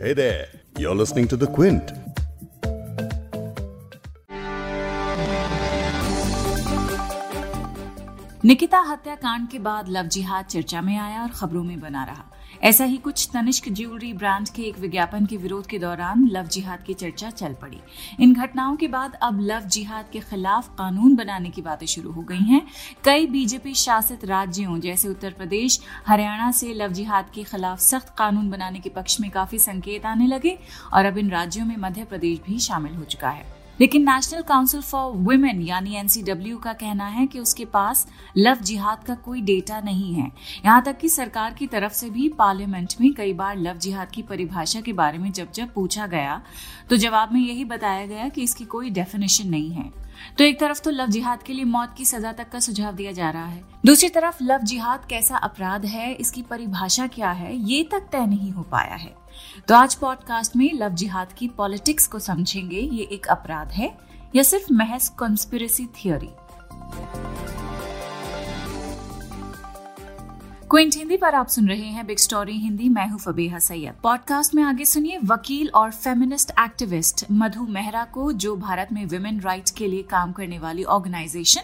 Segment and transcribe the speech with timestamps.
[0.00, 0.46] Hey there,
[0.78, 1.92] you're listening to The Quint.
[8.44, 12.24] Nikita हत्याकांड के बाद लव जिहाद चर्चा में आया और खबरों में बना रहा
[12.62, 16.82] ऐसा ही कुछ तनिष्क ज्वेलरी ब्रांड के एक विज्ञापन के विरोध के दौरान लव जिहाद
[16.82, 17.80] की चर्चा चल पड़ी।
[18.20, 22.22] इन घटनाओं के बाद अब लव जिहाद के खिलाफ कानून बनाने की बातें शुरू हो
[22.22, 22.66] गई हैं।
[23.04, 28.50] कई बीजेपी शासित राज्यों जैसे उत्तर प्रदेश, हरियाणा से लव जिहाद के खिलाफ सख्त कानून
[28.50, 30.58] बनाने के पक्ष में काफ़ी संकेत आने लगे
[30.92, 34.80] और अब इन राज्यों में मध्य प्रदेश भी शामिल हो चुका है। लेकिन नेशनल काउंसिल
[34.80, 38.06] फॉर वुमेन यानी एनसीडब्ल्यू का कहना है कि उसके पास
[38.36, 40.30] लव जिहाद का कोई डेटा नहीं है।
[40.64, 44.22] यहाँ तक कि सरकार की तरफ़ से भी पार्लियामेंट में कई बार लव जिहाद की
[44.22, 46.40] परिभाषा के बारे में जब जब पूछा गया
[46.90, 49.90] तो जवाब में यही बताया गया कि इसकी कोई डेफिनेशन नहीं है।
[50.38, 53.12] तो एक तरफ़ तो लव जिहाद के लिए मौत की सजा तक का सुझाव दिया
[53.12, 57.82] जा रहा है। दूसरी तरफ़ लव जिहाद कैसा अपराध है, इसकी परिभाषा क्या है, ये
[57.84, 59.14] तक तय नहीं हो पाया है।
[59.68, 63.98] तो आज पॉडकास्ट में लव जिहाद की पॉलिटिक्स को समझेंगे, ये एक अपराध है,
[64.36, 66.30] या सिर्फ़ महज कॉन्स्पिरसी थियोरी
[70.70, 74.54] क्विंट हिंदी पर आप सुन रहे हैं बिग स्टोरी हिंदी, मैं हूँ फबीहा सैयद। पॉडकास्ट
[74.54, 79.70] में आगे सुनिए वकील और फेमिनिस्ट एक्टिविस्ट मधु मेहरा को, जो भारत में वुमेन राइट
[79.70, 81.62] के लिए काम करने वाली organisation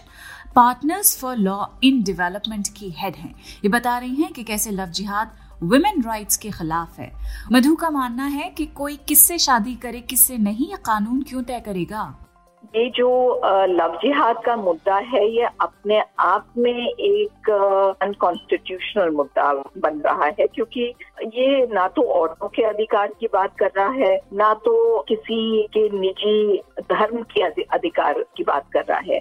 [0.55, 3.33] partners for law in development की हेड हैं।
[3.65, 7.11] ये बता रही हैं कि कैसे लव जिहाद वुमेन राइट्स के खिलाफ है।
[7.51, 11.59] मधु का मानना है कि कोई किससे शादी करे, किससे नहीं, ये कानून क्यों तय
[11.59, 12.03] करेगा?
[12.75, 13.09] ये जो
[13.67, 17.49] लव जिहाद का मुद्दा है, ये अपने आप में एक
[18.01, 20.93] अनकॉन्स्टिट्यूशनल मुद्दा बन रहा है, क्योंकि
[21.35, 25.87] ये ना तो औरतों के अधिकार की बात कर रहा है, ना तो किसी के
[25.99, 29.19] निजी धर्म के अधिकार की बात कर रहा है।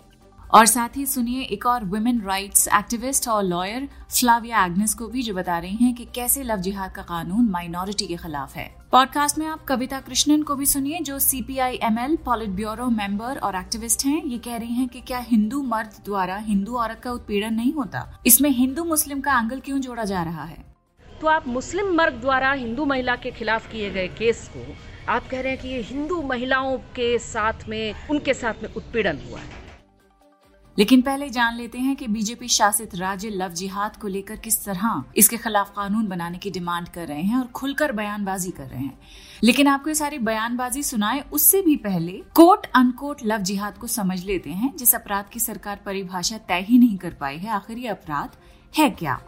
[0.55, 5.23] और साथ ही सुनिए एक और वुमेन राइट्स एक्टिविस्ट और लॉयर फ्लाविया एग्नेस को भी,
[5.23, 9.39] जो बता रही हैं कि कैसे लव जिहाद का कानून माइनॉरिटी के खिलाफ है। पॉडकास्ट
[9.39, 12.17] में आप कविता कृष्णन को भी सुनिए, जो C P I M L
[12.51, 16.77] politburo member और एक्टिविस्ट हैं। ये कह रही हैं कि क्या हिंदू मर्द द्वारा हिंदू
[16.77, 18.07] औरत का उत्पीड़न नहीं होता?
[18.27, 20.65] इसमें हिंदू मुस्लिम का एंगल क्यों जोड़ा जा रहा है?
[21.21, 24.65] तो आप मुस्लिम मर्द द्वारा हिंदू महिला के खिलाफ किए गए केस को,
[25.13, 29.19] आप कह रहे हैं कि ये हिंदू महिलाओं के साथ में, उनके साथ में उत्पीड़न
[29.29, 29.64] हुआ है।
[30.79, 35.05] लेकिन पहले जान लेते हैं कि बीजेपी शासित राज्य लव जिहाद को लेकर किस तरह
[35.17, 38.99] इसके खिलाफ कानून बनाने की डिमांड कर रहे हैं और खुलकर बयानबाजी कर रहे हैं।
[39.43, 44.25] लेकिन आपको ये सारी बयानबाजी सुनाए, उससे भी पहले कोट अनकोट लव जिहाद को समझ
[44.25, 47.89] लेते हैं, जिस अपराध की सरकार परिभाषा तय ही नहीं कर पाई है, आखिर ये
[47.89, 48.37] अपराध
[48.79, 49.21] है क्या?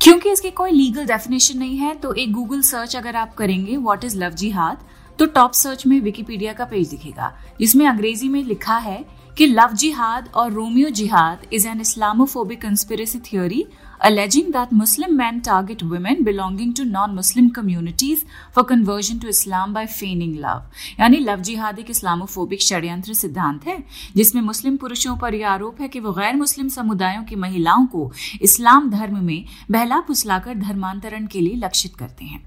[0.00, 4.04] क्योंकि इसकी कोई लीगल डेफिनेशन नहीं है तो एक गूगल सर्च अगर आप करेंगे व्हाट
[4.04, 4.84] इज़ लव जिहाद?
[5.18, 9.04] तो टॉप सर्च में विकीपीडिया का पेज दिखेगा जिसमें अंग्रेज़ी में लिखा है
[9.38, 13.64] कि लव जिहाद और Romeo jihad is an Islamophobic conspiracy theory
[14.00, 18.22] alleging that Muslim men target women belonging to non-Muslim communities
[18.54, 20.64] for conversion to Islam by feigning love.
[21.00, 23.76] यानी लव जिहाद एक इस्लामोफोबिक षड्यंत्र सिद्धांत है,
[24.16, 28.10] जिसमें मुस्लिम पुरुषों पर यह आरोप है कि वो गैर मुस्लिम समुदायों की महिलाओं को
[28.42, 32.42] इस्लाम धर्म में बहला फुसलाकर धर्मांतरण के लिए लक्षित करते हैं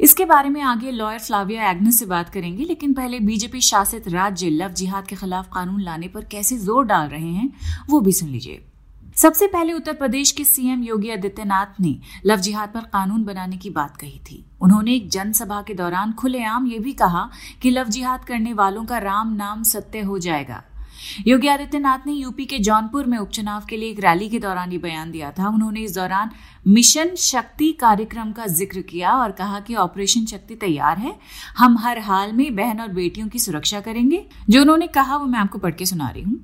[0.00, 4.50] इसके बारे में आगे लॉयर फ्लाविया एग्नेस से बात करेंगे, लेकिन पहले बीजेपी शासित राज्य
[4.52, 7.52] लव जिहाद के खिलाफ कानून लाने पर कैसे ज़ोर डाल रहे हैं,
[7.90, 8.64] वो भी सुन लीजिए।
[9.16, 13.70] सबसे पहले उत्तर प्रदेश के सीएम योगी आदित्यनाथ ने लव जिहाद पर कानून बनाने की
[13.70, 17.28] बात कही थी। उन्होंने एक जनसभा के दौरान खुलेआम ये भी कहा
[17.62, 20.62] कि लव जिहाद करने वालों का राम नाम सत्य हो जाएगा।
[21.26, 24.78] योगी आदित्यनाथ ने यूपी के जौनपुर में उपचुनाव के लिए एक रैली के दौरान ये
[24.78, 26.30] बयान दिया था। उन्होंने इस दौरान
[26.68, 31.14] मिशन शक्ति कार्यक्रम का ज़िक्र किया और कहा कि ऑपरेशन शक्ति तैयार है।
[31.56, 35.38] हम हर हाल में बहन और बेटियों की सुरक्षा करेंगे। जो उन्होंने कहा वो मैं
[35.38, 36.38] आपको पढ़ के सुना रही हूँ।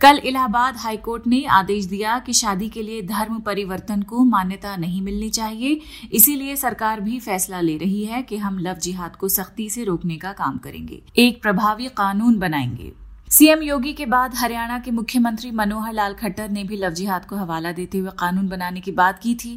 [0.00, 5.02] कल इलाहाबाद हाईकोर्ट ने आदेश दिया कि शादी के लिए धर्म परिवर्तन को मान्यता नहीं
[5.02, 5.80] मिलनी चाहिए।
[6.12, 10.16] इसीलिए सरकार भी फैसला ले रही है कि हम लव जिहाद को सख्ती से रोकने
[10.16, 13.01] का काम करेंगे। एक प्रभावी कानून बनाएँगे।
[13.32, 17.36] सीएम योगी के बाद हरियाणा के मुख्यमंत्री मनोहर लाल खट्टर ने भी लव जिहाद को
[17.36, 19.52] हवाला देते हुए कानून बनाने की बात की थी।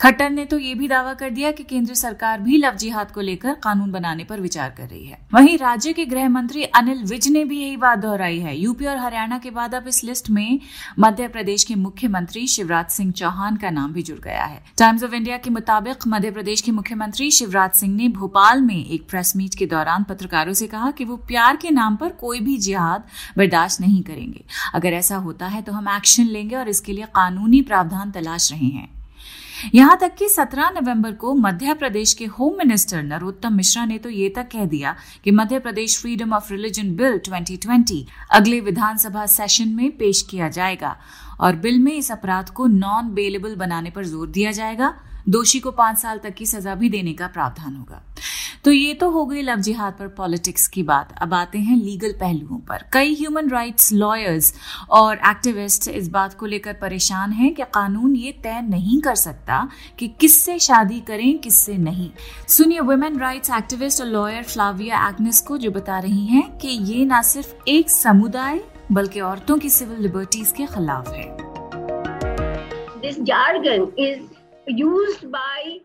[0.00, 3.20] खट्टर ने तो ये भी दावा कर दिया कि केंद्र सरकार भी लव जिहाद को
[3.20, 7.28] लेकर कानून बनाने पर विचार कर रही है। वहीं राज्य के गृह मंत्री अनिल विज
[7.28, 10.60] ने भी यही बात दोहराई है। यूपी और हरियाणा के बाद अब इस लिस्ट में
[10.98, 15.14] मध्य प्रदेश के मुख्यमंत्री शिवराज सिंह चौहान का नाम भी जुड़ गया है। टाइम्स ऑफ़
[15.14, 19.54] इंडिया के मुताबिक मध्य प्रदेश के मुख्यमंत्री शिवराज सिंह ने भोपाल में एक प्रेस मीट
[19.54, 23.04] के दौरान पत्रकारों से कहा कि वो प्यार के नाम पर कोई भी जिहाद
[23.38, 24.44] बर्दाश्त नहीं करेंगे।
[24.74, 28.66] अगर ऐसा होता है तो हम एक्शन लेंगे और इसके लिए कानूनी प्रावधान तलाश रहे
[28.66, 28.88] हैं।
[29.74, 34.10] यहाँ तक कि 17 नवंबर को मध्य प्रदेश के होम मिनिस्टर नरोत्तम मिश्रा ने तो
[34.10, 34.94] ये तक कह दिया
[35.24, 40.96] कि Madhya Pradesh freedom of religion bill 2020 अगले विधानसभा सेशन में पेश किया जाएगा
[41.40, 44.94] और बिल में इस अपराध को नॉन बेलेबल बनाने पर ज़ोर दिया जाएगा।
[45.28, 48.02] दोषी को पाँच साल तक की सजा भी देने का प्रावधान होगा।
[48.64, 52.12] तो ये तो हो गई लव जिहाद पर पॉलिटिक्स की बात। अब आते हैं लीगल
[52.12, 54.54] पहलुओं पर। कई ह्यूमन राइट्स लॉयर्स
[54.90, 59.68] और एक्टिविस्ट इस बात को लेकर परेशान हैं कि कानून ये तय नहीं कर सकता
[59.98, 62.10] कि किससे शादी करें, किससे नहीं।
[62.48, 67.04] सुनिए वुमेन राइट्स एक्टिविस्ट और लॉयर फ्लाविया एग्नेस को जो बता रही हैं कि ये
[67.04, 68.60] ना सिर्फ़ एक समुदाय,
[68.92, 71.36] बल्कि औरतों की सिविल लिबर्टीज के खिलाफ है।
[73.00, 74.29] This jargon is
[75.24, 75.80] by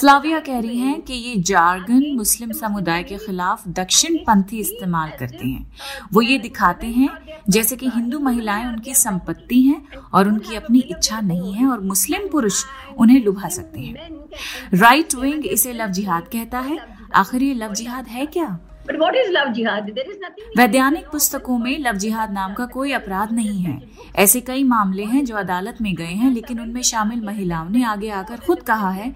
[0.00, 5.46] Flavia कह रही हैं कि ये जार्गन मुस्लिम समुदाय के खिलाफ दक्षिण पंथी इस्तेमाल करते
[5.46, 5.72] हैं।
[6.12, 7.08] वो ये दिखाते हैं
[7.50, 12.28] जैसे कि हिंदू महिलाएँ उनकी संपत्ति हैं और उनकी अपनी इच्छा नहीं है और मुस्लिम
[12.28, 12.64] पुरुष
[12.98, 14.28] उन्हें लुभा सकते हैं।
[14.74, 16.78] राइट विंग इसे लव जिहाद कहता है।
[17.14, 18.58] आखिर ये लव जिहाद है क्या?
[18.88, 19.90] But what is love jihad?
[19.90, 20.58] There is nothing.
[20.58, 23.80] वैज्ञानिक पुस्तकों में लव जिहाद नाम का कोई अपराध नहीं है
[24.16, 28.10] ऐसे कई मामले हैं जो अदालत में गए हैं लेकिन उनमें शामिल महिलाओं ने आगे
[28.20, 29.14] आकर खुद कहा है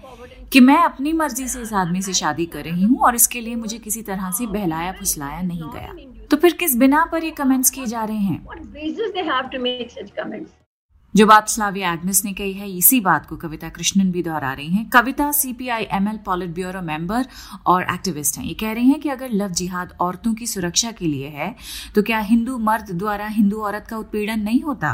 [0.53, 3.57] कि मैं अपनी मर्ज़ी से इस आदमी से शादी कर रही हूँ और इसके लिए
[3.57, 5.93] मुझे किसी तरह से बहलाया फुसलाया नहीं गया
[6.31, 8.45] तो फिर किस बिना पर ये कमेंट्स किए जा रहे हैं
[11.15, 14.67] जो बात फ्लाविया एग्नेस ने कही है, इसी बात को कविता कृष्णन भी दोहरा रही
[14.67, 16.17] हैं। Kavita CPI ML
[16.49, 17.25] politburo member
[17.65, 21.07] और एक्टिविस्ट हैं। ये कह रही हैं कि अगर लव जिहाद औरतों की सुरक्षा के
[21.07, 21.53] लिए है
[21.95, 24.93] तो क्या हिंदू मर्द द्वारा हिंदू औरत का उत्पीड़न नहीं होता?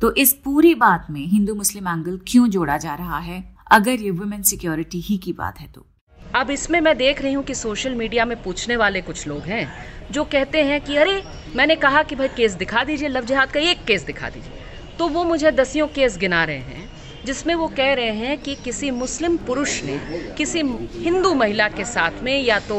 [0.00, 3.42] तो इस पूरी बात में हिंदू मुस्लिम एंगल क्यों जोड़ा जा रहा है?
[3.72, 5.86] अगर ये वुमेन सिक्योरिटी ही की बात है तो।
[6.34, 9.68] अब इसमें मैं देख रही हूँ कि सोशल मीडिया में पूछने वाले कुछ लोग हैं,
[10.12, 11.22] जो कहते हैं कि अरे,
[11.56, 14.62] मैंने कहा कि भाई केस दिखा दीजिए, लव जिहाद का एक केस दिखा दीजिए।
[14.98, 16.88] तो वो मुझे दसियों केस गिना रहे हैं,
[17.24, 19.98] जिसमें वो कह रहे हैं कि किसी मुस्लिम पुरुष ने
[20.36, 20.62] किसी
[21.04, 22.78] हिंदू महिला के साथ में या तो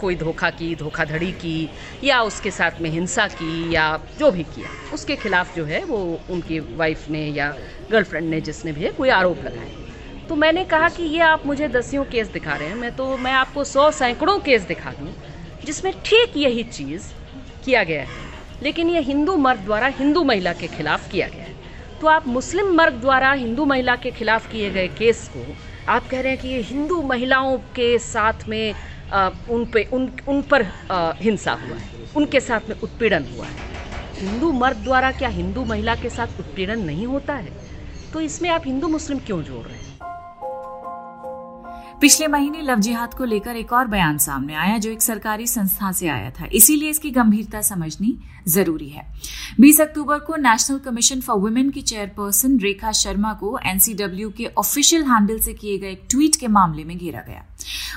[0.00, 1.68] कोई धोखा की, धोखाधड़ी की,
[2.04, 5.98] या उसके साथ में हिंसा की, या जो भी किया। उसके खिलाफ जो है वो
[6.30, 7.54] उनकी वाइफ ने या
[7.90, 9.68] गर्लफ्रेंड ने जिसने भी है कोई आरोप लगाए
[10.28, 13.32] तो मैंने कहा कि ये आप मुझे दसियों केस दिखा रहे हैं, मैं तो मैं
[13.32, 15.12] आपको सौ सैकड़ों केस दिखा दूँ,
[15.64, 17.12] जिसमें ठीक यही चीज़
[17.64, 18.28] किया गया है।
[18.62, 21.39] लेकिन ये हिंदू मर्द द्वारा हिंदू महिला के खिलाफ किया गया
[22.00, 25.44] तो आप मुस्लिम मर्द द्वारा हिंदू महिला के खिलाफ किए गए केस को
[25.92, 28.74] आप कह रहे हैं कि ये हिंदू महिलाओं के साथ में
[29.12, 33.46] आ, उन पे उन उन पर आ, हिंसा हुआ है उनके साथ में उत्पीड़न हुआ
[33.46, 33.68] है।
[34.20, 37.52] हिंदू मर्द द्वारा क्या हिंदू महिला के साथ उत्पीड़न नहीं होता है?
[38.12, 39.79] तो इसमें आप हिंदू मुस्लिम क्यों जोड़ रहे हैं?
[42.00, 45.90] पिछले महीने लव जिहाद को लेकर एक और बयान सामने आया जो एक सरकारी संस्था
[45.92, 48.16] से आया था। इसीलिए इसकी गंभीरता समझनी
[48.48, 49.04] ज़रूरी है।
[49.60, 55.02] 20 अक्टूबर को नेशनल कमीशन फॉर वुमेन की चेयरपर्सन रेखा शर्मा को एनसीडब्ल्यू के ऑफिशियल
[55.02, 57.44] हैंडल से किए गए एक ट्वीट के मामले में घेरा गया।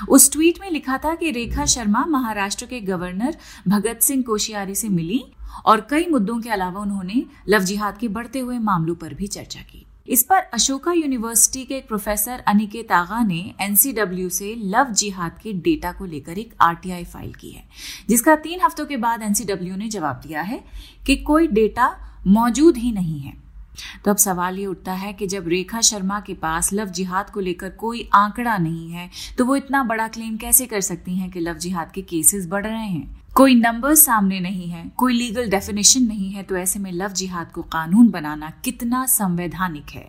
[0.08, 3.36] उस ट्वीट में लिखा था कि रेखा शर्मा महाराष्ट्र के गवर्नर
[3.68, 5.24] भगत सिंह कोशियारी से मिली
[5.66, 9.60] और कई मुद्दों के अलावा उन्होंने लव जिहाद के बढ़ते हुए मामलों पर भी चर्चा
[9.60, 15.38] की। इस पर अशोका यूनिवर्सिटी के एक प्रोफेसर अनिकेत आगा ने एनसीडब्ल्यू से लव जिहाद
[15.42, 17.64] के डेटा को लेकर एक आरटीआई फ़ाइल की है,
[18.08, 20.62] जिसका तीन हफ्तों के बाद एनसीडब्ल्यू ने जवाब दिया है
[21.06, 21.88] कि कोई डेटा
[22.26, 23.32] मौजूद ही नहीं है।
[24.04, 27.40] तो अब सवाल ये उठता है कि जब रेखा शर्मा के पास लव जिहाद को
[27.40, 31.40] लेकर कोई आंकड़ा नहीं है तो वो इतना बड़ा क्लेम कैसे कर सकती हैं कि
[31.40, 33.22] लव जिहाद के केसेस बढ़ रहे हैं?
[33.36, 37.50] कोई नंबर सामने नहीं है, कोई लीगल डेफिनेशन नहीं है तो ऐसे में लव जिहाद
[37.52, 40.06] को कानून बनाना कितना संवैधानिक है?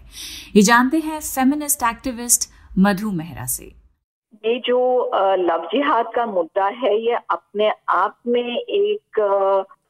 [0.56, 3.66] ये जानते हैं फेमिनिस्ट एक्टिविस्ट मधु मेहरा से।
[4.46, 4.80] ये जो
[5.38, 9.20] लव जिहाद का मुद्दा है, ये अपने आप में एक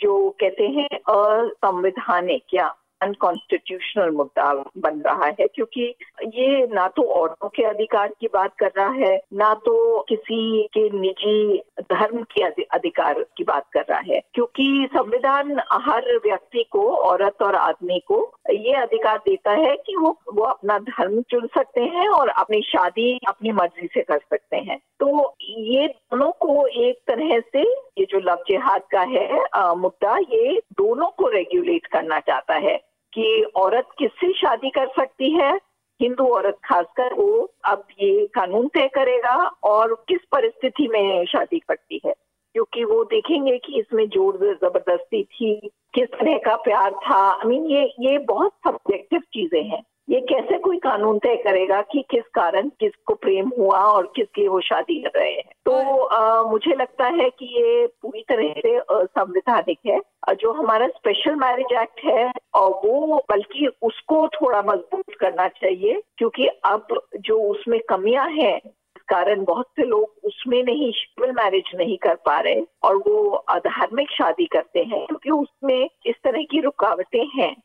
[0.01, 2.67] जो कहते हैं, असंवैधानिक या
[3.05, 5.93] अनकॉन्स्टिट्यूशनल मुद्दा बन रहा है, क्योंकि
[6.35, 10.89] ये ना तो औरतों के अधिकार की बात कर रहा है, ना तो किसी के
[10.91, 17.41] निजी धर्म के अधिकार की बात कर रहा है, क्योंकि संविधान हर व्यक्ति को, औरत
[17.41, 18.19] और आदमी को
[18.51, 23.17] ये अधिकार देता है कि वो वो अपना धर्म चुन सकते हैं और अपनी शादी
[23.27, 28.19] अपनी मर्ज़ी से कर सकते हैं। तो ये दोनों को एक तरह से, ये जो
[28.21, 32.75] लव जिहाद का है मुद्दा, ये दोनों को रेगुलेट करना चाहता है।
[33.15, 35.59] कि औरत किससे शादी कर सकती है?
[36.01, 42.01] हिंदू औरत खासकर वो अब ये कानून तय करेगा और किस परिस्थिति में शादी करती
[42.05, 42.13] है।
[42.53, 47.65] क्योंकि वो देखेंगे कि इसमें ज़ोर ज़बरदस्ती थी, किस तरह का प्यार था। आई मीन
[47.65, 52.69] ये ये बहुत सब्जेक्टिव चीज़ें हैं। ये कैसे कोई कानून तय करेगा कि किस कारण
[52.69, 55.51] किसको प्रेम हुआ और किसकी वो शादी कर रहे हैं?
[55.65, 59.99] तो आ, मुझे लगता है कि ये पूरी तरह से संवैधानिक है।
[60.35, 66.47] जो हमारा स्पेशल मैरिज एक्ट है और वो बल्कि उसको थोड़ा मज़बूत करना चाहिए क्योंकि
[66.47, 66.87] अब
[67.19, 68.61] जो उसमें कमियाँ हैं
[69.07, 74.11] कारण बहुत से लोग उसमें नहीं सिविल मैरिज नहीं कर पा रहे और वो धार्मिक
[74.11, 77.55] शादी करते हैं क्योंकि उसमें इस तरह की रुकावटें हैं।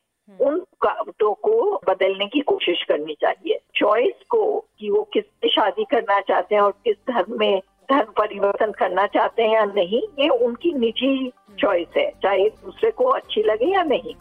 [0.40, 6.20] उन रुकावटों को बदलने की कोशिश करनी चाहिए। चॉइस को कि वो किससे शादी करना
[6.20, 7.60] चाहते हैं और किस धर्म में
[7.90, 13.04] धर्म परिवर्तन करना चाहते हैं या नहीं ये उनकी निजी चॉइस है चाहे दूसरे को
[13.04, 14.14] अच्छी लगे या नहीं।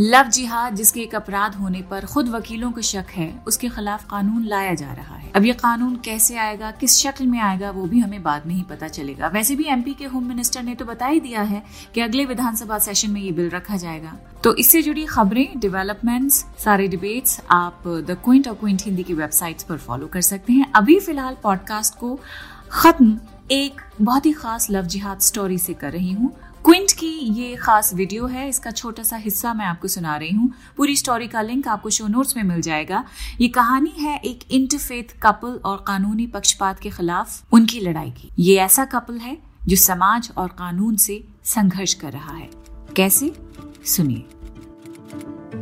[0.00, 4.44] लव जिहाद, जिसके एक अपराध होने पर खुद वकीलों को शक है, उसके खिलाफ कानून
[4.44, 8.00] लाया जा रहा है। अब ये कानून कैसे आएगा, किस शक्ल में आएगा, वो भी
[8.00, 11.06] हमें बाद में ही पता चलेगा। वैसे भी एमपी के होम मिनिस्टर ने तो बता
[11.06, 11.62] ही दिया है
[11.94, 16.88] कि अगले विधानसभा सेशन में ये बिल रखा जाएगा। तो इससे जुड़ी खबरें डेवलपमेंट्स सारे
[16.88, 21.00] डिबेट्स आप द क्विंट और क्विंट हिंदी की वेबसाइट पर फॉलो कर सकते हैं। अभी
[21.00, 22.20] फ़िलहाल पॉडकास्ट को
[22.70, 23.18] खत्म
[23.50, 26.32] एक बहुत ही खास लव जिहाद स्टोरी से कर रही हूँ।
[26.72, 30.48] क्विंट की ये खास वीडियो है। इसका छोटा सा हिस्सा मैं आपको सुना रही हूँ।
[30.76, 33.04] पूरी स्टोरी का लिंक आपको शो नोट्स में मिल जाएगा।
[33.40, 38.56] ये कहानी है एक इंटरफेथ कपल और कानूनी पक्षपात के खिलाफ उनकी लड़ाई की। ये
[38.60, 39.36] ऐसा कपल है
[39.66, 42.48] जो समाज और कानून से संघर्ष कर रहा है।
[42.96, 43.32] कैसे?
[43.86, 44.24] सुनिए।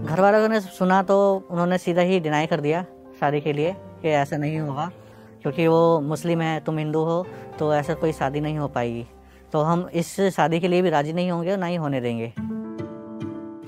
[0.05, 2.85] घर वालों ने सुना तो उन्होंने सीधा ही डिनाई कर दिया
[3.21, 4.90] शादी के लिए कि ऐसा नहीं होगा,
[5.43, 7.25] क्योंकि वो मुस्लिम है, तुम हिंदू हो
[7.59, 9.07] तो ऐसा कोई शादी नहीं हो पाएगी।
[9.52, 12.33] तो हम इस शादी के लिए भी राज़ी नहीं होंगे और ना ही होने देंगे।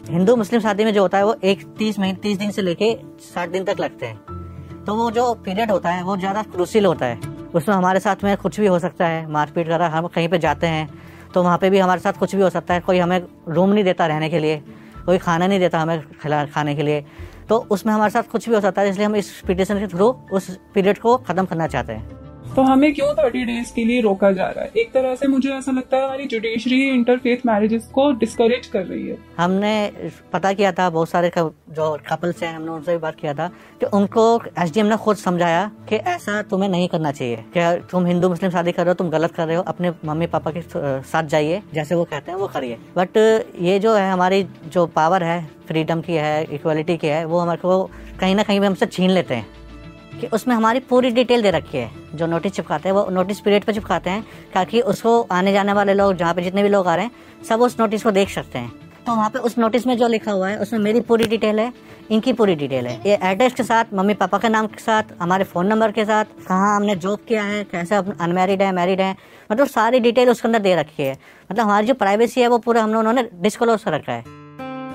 [0.08, 2.96] हिंदू मुस्लिम शादी में जो होता है, वो एक तीस महीने तीस दिन से लेके
[3.24, 7.06] साठ दिन तक लगते हैं। तो वो जो पीरियड होता है, वो ज़्यादा क्रूसिल होता
[7.06, 7.20] है।
[7.54, 10.66] उसमें हमारे साथ में कुछ भी हो सकता है, मारपीट कर हम कहीं पे जाते
[10.66, 10.88] हैं
[11.34, 13.84] तो वहाँ पे भी हमारे साथ कुछ भी हो सकता है। कोई हमें रूम नहीं
[13.84, 14.56] देता रहने के लिए,
[15.06, 16.02] कोई खाना नहीं देता हमें
[16.48, 17.04] खाने के लिए।
[17.48, 20.08] तो उसमें हमारे साथ कुछ भी हो सकता है, इसलिए हम इस पिटिशन के थ्रू
[20.32, 22.21] उस पीरियड को ख़त्म करना चाहते हैं।
[22.56, 24.70] तो हमें क्यों थर्टी डेज़ के लिए रोका जा रहा है?
[24.76, 29.06] एक तरह से मुझे ऐसा लगता है हमारी जुडिशरी इंटरफेथ मैरिजेस को डिस्करेज कर रही
[29.08, 29.92] है। हमने
[30.32, 33.48] पता किया था, बहुत सारे जो कपल्स हैं, हमने उनसे भी बात किया था
[33.80, 34.24] कि उनको
[34.58, 38.72] एसडीएम ने खुद समझाया कि ऐसा तुम्हें नहीं करना चाहिए। क्या तुम हिंदू, मुस्लिम शादी
[38.72, 40.62] कर रहे हो, तुम गलत कर रहे हो, अपने मम्मी पापा के
[41.02, 43.16] साथ जाइए, जैसे वो कहते हैं, वो करिए। बट
[43.60, 47.60] ये जो है, हमारी जो पावर है फ्रीडम की है इक्वलिटी की है, वो हमारे
[47.60, 47.82] को
[48.20, 49.46] कहीं ना कहीं भी हमसे छीन लेते हैं।
[50.20, 53.64] कि उसमें हमारी पूरी डिटेल दे रखी है। जो नोटिस चिपकाते हैं, वो नोटिस पीरियड
[53.64, 56.94] पर चिपकाते हैं, ताकि उसको आने जाने वाले लोग, जहाँ पे जितने भी लोग आ
[56.94, 57.12] रहे हैं,
[57.48, 58.72] सब उस नोटिस को देख सकते हैं।
[59.06, 61.72] तो वहाँ पे उस नोटिस में जो लिखा हुआ है, उसमें मेरी पूरी डिटेल है,
[62.10, 65.44] इनकी पूरी डिटेल है। ये एड्रेस के साथ, मम्मी पापा के नाम के साथ, हमारे
[65.44, 69.16] फ़ोन नंबर के साथ, कहाँ हमने जॉब किया है, कैसे अनमेरिड है मैरिड है
[69.52, 71.18] मतलब सारी डिटेल उसके अंदर दे रखी है।
[71.52, 74.41] मतलब हमारी जो प्राइवेसी है, वो पूरा हमने, उन्होंने डिस्क्लोज कर रखा है।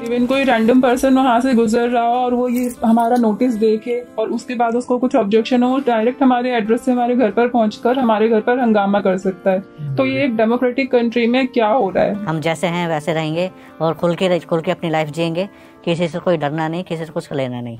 [0.04, 3.96] इवन कोई रैंडम पर्सन वहाँ से गुजर रहा हो और वो ये हमारा नोटिस देखे
[4.20, 8.00] और उसके बाद उसको कुछ ऑब्जेक्शन हो डायरेक्ट हमारे एड्रेस से हमारे घर पर पहुंचकर
[8.00, 11.90] हमारे घर पर हंगामा कर सकता है। तो ये एक डेमोक्रेटिक कंट्री में क्या हो
[11.90, 12.14] रहा है?
[12.26, 13.50] हम जैसे हैं, वैसे रहेंगे
[13.82, 15.50] और खुल के खुल के अपनी लाइफ जियेंगे
[15.86, 17.80] किसी से कोई डरना नहीं, किसी से कुछ लेना नहीं।